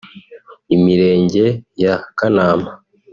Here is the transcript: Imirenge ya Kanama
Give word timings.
Imirenge 0.75 1.45
ya 1.83 1.93
Kanama 2.17 2.71